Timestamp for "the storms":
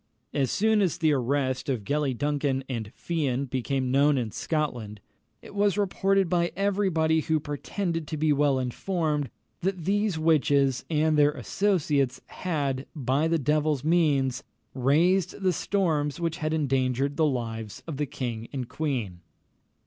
15.39-16.19